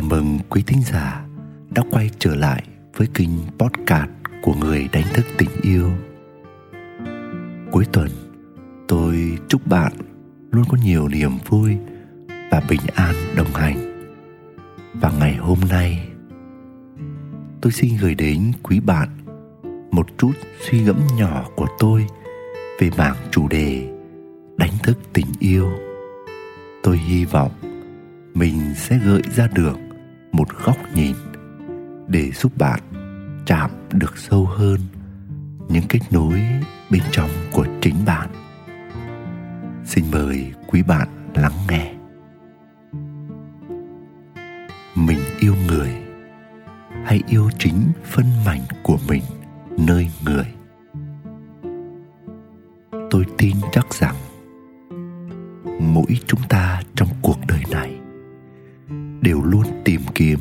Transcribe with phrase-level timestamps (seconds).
[0.00, 1.24] Chào mừng quý thính giả
[1.70, 2.64] đã quay trở lại
[2.96, 3.28] với kênh
[3.58, 4.10] podcast
[4.42, 5.90] của người đánh thức tình yêu.
[7.70, 8.08] Cuối tuần,
[8.88, 9.92] tôi chúc bạn
[10.50, 11.76] luôn có nhiều niềm vui
[12.50, 13.76] và bình an đồng hành.
[14.94, 16.08] Và ngày hôm nay,
[17.60, 19.08] tôi xin gửi đến quý bạn
[19.90, 22.06] một chút suy ngẫm nhỏ của tôi
[22.80, 23.88] về mảng chủ đề
[24.56, 25.70] đánh thức tình yêu.
[26.82, 27.52] Tôi hy vọng
[28.34, 29.76] mình sẽ gợi ra được
[30.32, 31.16] một góc nhìn
[32.08, 32.80] để giúp bạn
[33.46, 34.80] chạm được sâu hơn
[35.68, 36.40] những kết nối
[36.90, 38.30] bên trong của chính bạn.
[39.84, 41.94] Xin mời quý bạn lắng nghe.
[44.94, 45.90] Mình yêu người
[47.04, 49.22] hay yêu chính phân mảnh của mình,
[49.78, 50.46] nơi người.
[59.22, 60.38] Đều luôn tìm kiếm,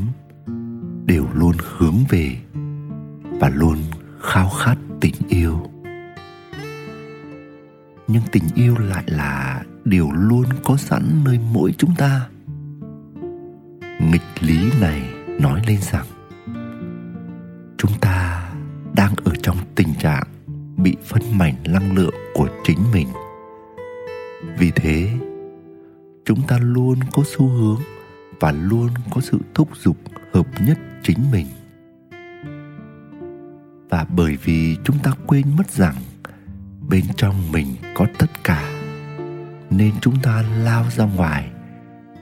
[1.06, 2.38] đều luôn hướng về
[3.40, 3.78] và luôn
[4.20, 5.70] khao khát tình yêu.
[8.08, 12.28] Nhưng tình yêu lại là điều luôn có sẵn nơi mỗi chúng ta.
[14.00, 15.02] Nghịch lý này
[15.40, 16.06] nói lên rằng,
[17.78, 18.50] chúng ta
[18.96, 20.23] đang ở trong tình trạng
[20.78, 23.08] bị phân mảnh năng lượng của chính mình.
[24.58, 25.09] Vì thế,
[26.25, 27.81] chúng ta luôn có xu hướng
[28.40, 29.98] và luôn có sự thúc giục
[30.34, 31.45] hợp nhất chính mình.
[33.90, 35.96] Và bởi vì chúng ta quên mất rằng
[36.90, 38.70] bên trong mình có tất cả,
[39.70, 41.50] nên chúng ta lao ra ngoài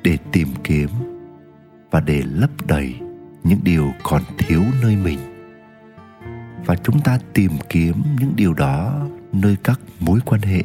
[0.04, 0.90] để tìm kiếm
[1.92, 2.96] và để lấp đầy
[3.44, 5.20] những điều còn thiếu nơi mình.
[6.66, 10.64] Và chúng ta tìm kiếm những điều đó nơi các mối quan hệ,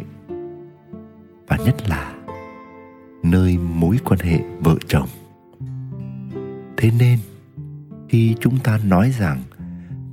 [1.48, 2.12] và nhất là
[3.22, 5.08] nơi mối quan hệ vợ chồng
[6.82, 7.18] thế nên,
[8.08, 9.42] khi chúng ta nói rằng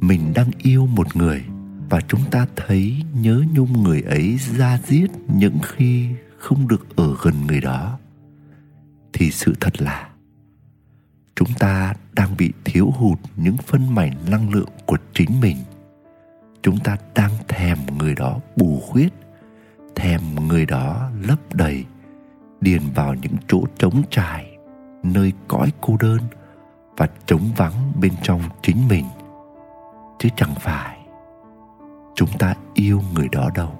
[0.02, 1.44] mình đang yêu một người
[1.90, 7.16] và chúng ta thấy nhớ nhung người ấy ra giết những khi không được ở
[7.24, 8.00] gần người đó,
[9.14, 10.10] thì sự thật là
[11.36, 15.58] chúng ta đang bị thiếu hụt những phân mảnh năng lượng của chính mình.
[16.62, 19.14] Chúng ta đang thèm người đó bù khuyết,
[19.96, 21.86] thèm người đó lấp đầy,
[22.62, 24.58] điền vào những chỗ trống trải,
[25.04, 26.20] nơi cõi cô đơn
[27.00, 29.06] và trống vắng bên trong chính mình.
[30.20, 30.98] Chứ chẳng phải,
[32.16, 33.72] chúng ta yêu người đó đâu.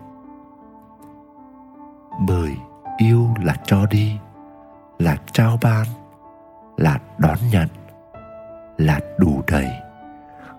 [2.28, 2.56] Bởi
[2.98, 4.18] yêu là cho đi,
[5.00, 5.86] là trao ban,
[6.78, 7.68] là đón nhận,
[8.78, 9.72] là đủ đầy,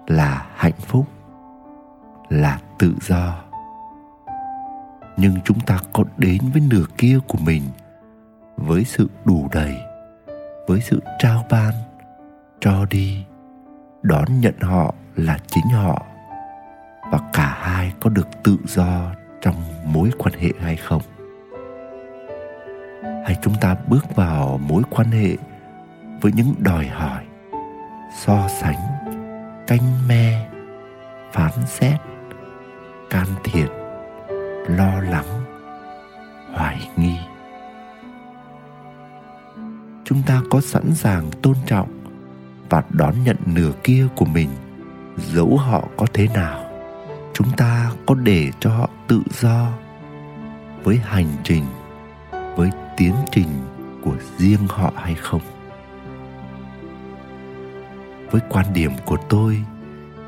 [0.06, 1.06] là hạnh phúc,
[2.28, 3.42] là tự do.
[5.16, 7.62] Nhưng chúng ta có đến với nửa kia của mình
[8.56, 9.77] với sự đủ đầy,
[10.66, 11.72] với sự trao ban
[12.60, 13.25] cho đi,
[14.03, 16.03] đón nhận họ là chính họ,
[17.10, 19.10] và cả hai có được tự do
[19.41, 19.54] trong
[19.84, 21.03] mối quan hệ hay không?
[23.03, 25.37] Hay chúng ta bước vào mối quan hệ
[26.21, 27.25] với những đòi hỏi,
[28.16, 28.81] so sánh,
[29.66, 30.48] canh me,
[31.32, 32.00] phán xét,
[33.10, 33.69] can thiệp,
[34.69, 35.44] lo lắng,
[36.53, 37.16] hoài nghi?
[40.04, 41.99] Chúng ta có sẵn sàng tôn trọng
[42.70, 44.48] và đón nhận nửa kia của mình.
[45.16, 46.64] Dẫu họ có thế nào,
[47.34, 49.69] chúng ta có để cho họ tự do
[50.84, 51.64] với hành trình,
[52.56, 53.48] với tiến trình
[54.03, 55.41] của riêng họ hay không?
[58.30, 59.60] Với quan điểm của tôi,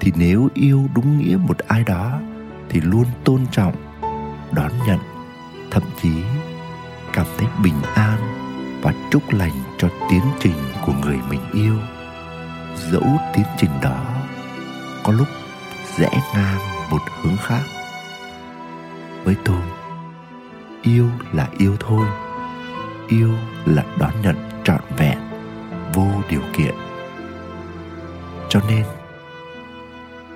[0.00, 2.20] thì nếu yêu đúng nghĩa một ai đó,
[2.68, 3.74] thì luôn tôn trọng,
[4.52, 4.98] đón nhận,
[5.70, 6.12] thậm chí
[7.12, 8.18] cảm thấy bình an
[8.82, 11.74] và chúc lành cho tiến trình của người mình yêu
[12.90, 14.04] dẫu tiến trình đó
[15.04, 15.28] có lúc
[15.96, 16.58] rẽ ngang
[16.90, 17.62] một hướng khác.
[19.24, 19.62] Với tôi,
[20.82, 22.06] yêu là yêu thôi,
[23.08, 23.30] yêu
[23.64, 25.18] là đón nhận trọn vẹn,
[25.94, 26.74] vô điều kiện.
[28.48, 28.84] Cho nên,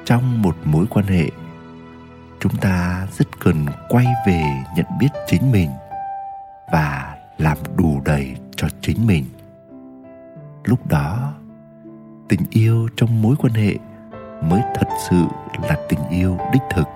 [0.04, 1.31] trong một mối quan hệ,
[2.40, 4.42] chúng ta rất cần quay về
[4.76, 5.70] nhận biết chính mình
[6.72, 9.25] và làm đủ đầy cho chính mình.
[10.64, 11.32] Lúc đó
[12.28, 13.76] tình yêu trong mối quan hệ
[14.43, 15.25] mới thật sự
[15.62, 16.88] là tình yêu đích thực,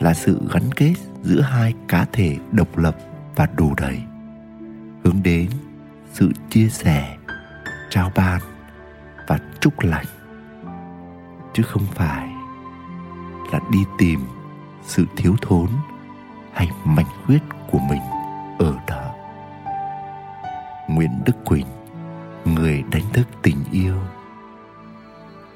[0.00, 2.96] là sự gắn kết giữa hai cá thể độc lập
[3.36, 3.98] và đủ đầy.
[5.04, 5.50] Hướng đến
[6.12, 7.16] sự chia sẻ,
[7.90, 8.40] trao ban
[9.28, 10.06] và chúc lành,
[11.54, 12.28] chứ không phải
[13.52, 14.20] là đi tìm
[14.82, 15.68] sự thiếu thốn
[16.52, 18.02] hay mảnh khuyết của mình
[18.58, 19.14] ở đó.
[20.88, 21.66] Nguyễn đức quỳnh,
[22.44, 23.94] người đánh thức tình yêu